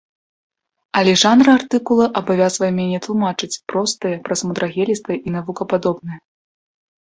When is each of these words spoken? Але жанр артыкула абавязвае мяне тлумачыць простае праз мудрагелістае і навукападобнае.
Але 1.01 1.11
жанр 1.23 1.47
артыкула 1.57 2.07
абавязвае 2.21 2.69
мяне 2.79 2.97
тлумачыць 3.07 3.51
простае 3.75 4.15
праз 4.31 4.39
мудрагелістае 4.47 5.17
і 5.19 5.29
навукападобнае. 5.37 6.19